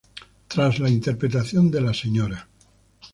[0.47, 2.47] Tras la interpretación de la "sra.